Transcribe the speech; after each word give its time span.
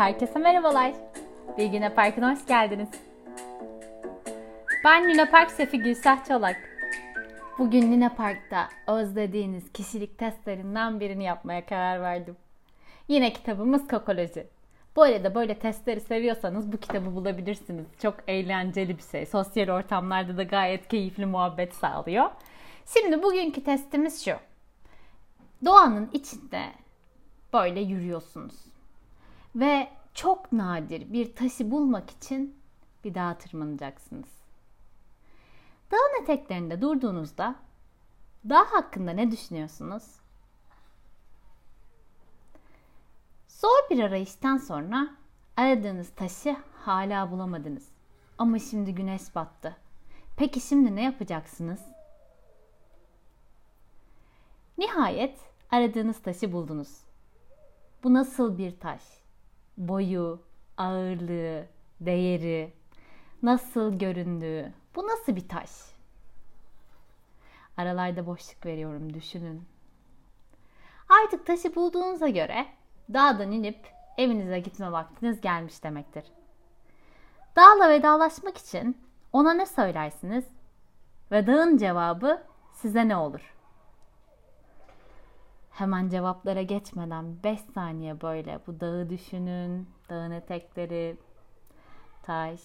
Herkese 0.00 0.38
merhabalar. 0.38 0.92
Bilgine 1.58 1.94
Parkı'na 1.94 2.32
hoş 2.32 2.46
geldiniz. 2.46 2.88
Ben 4.84 5.10
Luna 5.10 5.30
Park 5.30 5.50
Sefi 5.50 5.78
Gülsah 5.78 6.24
Çolak. 6.28 6.56
Bugün 7.58 7.92
Luna 7.92 8.14
Park'ta 8.14 8.68
özlediğiniz 8.86 9.72
kişilik 9.72 10.18
testlerinden 10.18 11.00
birini 11.00 11.24
yapmaya 11.24 11.66
karar 11.66 12.00
verdim. 12.00 12.36
Yine 13.08 13.32
kitabımız 13.32 13.88
Kokoloji. 13.88 14.46
Bu 14.96 15.02
arada 15.02 15.34
böyle 15.34 15.58
testleri 15.58 16.00
seviyorsanız 16.00 16.72
bu 16.72 16.76
kitabı 16.76 17.14
bulabilirsiniz. 17.14 17.86
Çok 18.02 18.14
eğlenceli 18.28 18.98
bir 18.98 19.02
şey. 19.02 19.26
Sosyal 19.26 19.68
ortamlarda 19.68 20.36
da 20.36 20.42
gayet 20.42 20.88
keyifli 20.88 21.26
muhabbet 21.26 21.74
sağlıyor. 21.74 22.30
Şimdi 22.86 23.22
bugünkü 23.22 23.64
testimiz 23.64 24.24
şu. 24.24 24.34
Doğanın 25.64 26.10
içinde 26.12 26.62
böyle 27.52 27.80
yürüyorsunuz. 27.80 28.70
Ve 29.54 29.88
çok 30.14 30.52
nadir 30.52 31.12
bir 31.12 31.34
taşı 31.34 31.70
bulmak 31.70 32.10
için 32.10 32.58
bir 33.04 33.14
dağa 33.14 33.38
tırmanacaksınız. 33.38 34.28
Dağın 35.90 36.22
eteklerinde 36.22 36.80
durduğunuzda 36.80 37.56
dağ 38.48 38.72
hakkında 38.72 39.10
ne 39.10 39.30
düşünüyorsunuz? 39.30 40.20
Zor 43.48 43.90
bir 43.90 44.04
arayıştan 44.04 44.56
sonra 44.56 45.10
aradığınız 45.56 46.10
taşı 46.10 46.56
hala 46.74 47.30
bulamadınız. 47.30 47.88
Ama 48.38 48.58
şimdi 48.58 48.94
güneş 48.94 49.34
battı. 49.34 49.76
Peki 50.36 50.60
şimdi 50.60 50.96
ne 50.96 51.02
yapacaksınız? 51.02 51.80
Nihayet 54.78 55.38
aradığınız 55.70 56.22
taşı 56.22 56.52
buldunuz. 56.52 57.00
Bu 58.02 58.14
nasıl 58.14 58.58
bir 58.58 58.80
taş? 58.80 59.19
Boyu, 59.76 60.40
ağırlığı, 60.76 61.66
değeri, 62.00 62.72
nasıl 63.42 63.98
göründüğü. 63.98 64.72
Bu 64.96 65.06
nasıl 65.06 65.36
bir 65.36 65.48
taş? 65.48 65.70
Aralarda 67.76 68.26
boşluk 68.26 68.66
veriyorum 68.66 69.14
düşünün. 69.14 69.62
Artık 71.08 71.46
taşı 71.46 71.74
bulduğunuza 71.74 72.28
göre 72.28 72.66
dağdan 73.14 73.52
inip 73.52 73.88
evinize 74.18 74.60
gitme 74.60 74.92
vaktiniz 74.92 75.40
gelmiş 75.40 75.84
demektir. 75.84 76.24
Dağla 77.56 77.90
vedalaşmak 77.90 78.58
için 78.58 78.98
ona 79.32 79.54
ne 79.54 79.66
söylersiniz? 79.66 80.44
Ve 81.30 81.46
dağın 81.46 81.76
cevabı 81.76 82.42
size 82.72 83.08
ne 83.08 83.16
olur? 83.16 83.54
Hemen 85.80 86.08
cevaplara 86.08 86.62
geçmeden 86.62 87.42
5 87.44 87.60
saniye 87.60 88.20
böyle 88.20 88.60
bu 88.66 88.80
dağı 88.80 89.10
düşünün. 89.10 89.88
Dağın 90.10 90.30
etekleri, 90.30 91.16
taş. 92.22 92.60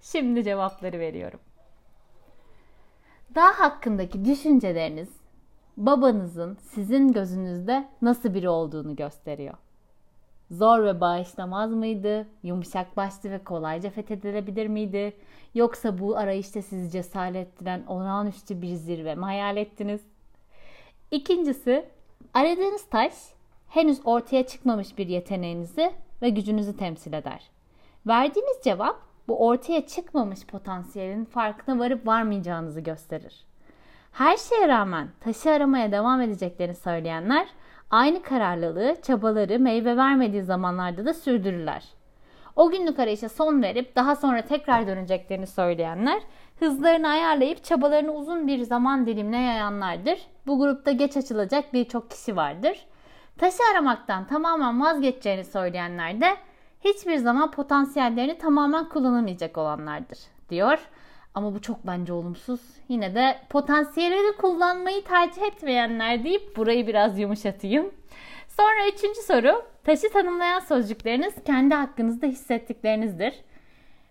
Şimdi 0.00 0.44
cevapları 0.44 0.98
veriyorum. 0.98 1.40
Dağ 3.34 3.60
hakkındaki 3.60 4.24
düşünceleriniz 4.24 5.08
babanızın 5.76 6.58
sizin 6.60 7.12
gözünüzde 7.12 7.88
nasıl 8.02 8.34
biri 8.34 8.48
olduğunu 8.48 8.96
gösteriyor. 8.96 9.54
Zor 10.50 10.84
ve 10.84 11.00
bağışlamaz 11.00 11.70
mıydı? 11.70 12.26
Yumuşak 12.42 12.96
başlı 12.96 13.30
ve 13.30 13.44
kolayca 13.44 13.90
fethedilebilir 13.90 14.66
miydi? 14.66 15.16
Yoksa 15.54 15.98
bu 15.98 16.16
arayışta 16.16 16.62
sizi 16.62 16.90
cesaretlendiren 16.90 17.86
olağanüstü 17.86 18.62
bir 18.62 18.74
zirve 18.74 19.14
mi 19.14 19.24
hayal 19.24 19.56
ettiniz? 19.56 20.00
İkincisi, 21.10 21.84
aradığınız 22.34 22.84
taş 22.84 23.12
henüz 23.68 24.00
ortaya 24.04 24.46
çıkmamış 24.46 24.98
bir 24.98 25.06
yeteneğinizi 25.06 25.92
ve 26.22 26.28
gücünüzü 26.28 26.76
temsil 26.76 27.12
eder. 27.12 27.50
Verdiğiniz 28.06 28.56
cevap 28.64 29.02
bu 29.28 29.46
ortaya 29.46 29.86
çıkmamış 29.86 30.46
potansiyelin 30.46 31.24
farkına 31.24 31.78
varıp 31.78 32.06
varmayacağınızı 32.06 32.80
gösterir. 32.80 33.44
Her 34.12 34.36
şeye 34.36 34.68
rağmen 34.68 35.08
taşı 35.20 35.50
aramaya 35.50 35.92
devam 35.92 36.20
edeceklerini 36.20 36.74
söyleyenler 36.74 37.48
aynı 37.90 38.22
kararlılığı, 38.22 38.96
çabaları 39.02 39.58
meyve 39.58 39.96
vermediği 39.96 40.42
zamanlarda 40.42 41.06
da 41.06 41.14
sürdürürler. 41.14 41.84
O 42.58 42.70
günlük 42.70 42.98
arayışa 42.98 43.28
son 43.28 43.62
verip 43.62 43.96
daha 43.96 44.16
sonra 44.16 44.42
tekrar 44.42 44.86
döneceklerini 44.86 45.46
söyleyenler 45.46 46.22
hızlarını 46.60 47.08
ayarlayıp 47.08 47.64
çabalarını 47.64 48.12
uzun 48.12 48.46
bir 48.46 48.62
zaman 48.62 49.06
dilimine 49.06 49.42
yayanlardır. 49.42 50.18
Bu 50.46 50.58
grupta 50.58 50.90
geç 50.90 51.16
açılacak 51.16 51.72
birçok 51.72 52.10
kişi 52.10 52.36
vardır. 52.36 52.86
Taşı 53.38 53.62
aramaktan 53.72 54.26
tamamen 54.26 54.80
vazgeçeceğini 54.80 55.44
söyleyenler 55.44 56.20
de 56.20 56.36
hiçbir 56.80 57.16
zaman 57.16 57.50
potansiyellerini 57.50 58.38
tamamen 58.38 58.88
kullanamayacak 58.88 59.58
olanlardır 59.58 60.18
diyor. 60.50 60.78
Ama 61.34 61.54
bu 61.54 61.62
çok 61.62 61.86
bence 61.86 62.12
olumsuz. 62.12 62.60
Yine 62.88 63.14
de 63.14 63.38
potansiyelleri 63.50 64.36
kullanmayı 64.36 65.04
tercih 65.04 65.42
etmeyenler 65.42 66.24
deyip 66.24 66.56
burayı 66.56 66.86
biraz 66.86 67.18
yumuşatayım. 67.18 67.90
Sonra 68.60 68.88
üçüncü 68.94 69.20
soru. 69.20 69.64
Taşı 69.84 70.12
tanımlayan 70.12 70.60
sözcükleriniz 70.60 71.34
kendi 71.44 71.74
hakkınızda 71.74 72.26
hissettiklerinizdir. 72.26 73.34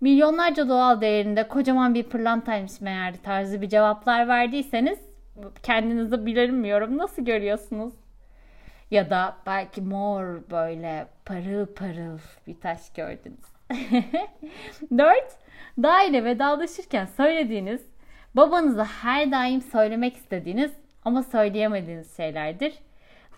Milyonlarca 0.00 0.68
doğal 0.68 1.00
değerinde 1.00 1.48
kocaman 1.48 1.94
bir 1.94 2.02
pırlantaymış 2.02 2.80
meğer 2.80 3.14
tarzı 3.22 3.62
bir 3.62 3.68
cevaplar 3.68 4.28
verdiyseniz 4.28 4.98
kendinizi 5.62 6.26
bilemiyorum. 6.26 6.98
Nasıl 6.98 7.24
görüyorsunuz? 7.24 7.94
Ya 8.90 9.10
da 9.10 9.36
belki 9.46 9.80
mor 9.80 10.50
böyle 10.50 11.06
parıl 11.24 11.66
parıl 11.66 12.18
bir 12.46 12.60
taş 12.60 12.92
gördünüz. 12.92 13.44
Dört, 14.98 15.36
dağ 15.82 16.02
ile 16.02 16.24
vedalaşırken 16.24 17.06
söylediğiniz, 17.06 17.82
babanıza 18.34 18.84
her 18.84 19.32
daim 19.32 19.60
söylemek 19.60 20.16
istediğiniz 20.16 20.72
ama 21.04 21.22
söyleyemediğiniz 21.22 22.16
şeylerdir. 22.16 22.74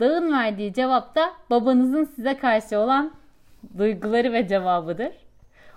Dağın 0.01 0.33
verdiği 0.33 0.73
cevap 0.73 1.15
da 1.15 1.35
babanızın 1.51 2.05
size 2.05 2.39
karşı 2.39 2.79
olan 2.79 3.13
duyguları 3.79 4.33
ve 4.33 4.49
cevabıdır. 4.49 5.13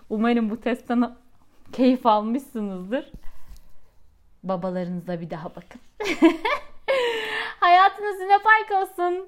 Umarım 0.10 0.50
bu 0.50 0.62
testten 0.62 1.16
keyif 1.72 2.06
almışsınızdır. 2.06 3.12
Babalarınıza 4.44 5.22
bir 5.22 5.30
daha 5.30 5.50
bakın. 5.50 5.82
Hayatınız 7.60 8.22
yine 8.22 8.38
park 8.38 8.82
olsun. 8.82 9.28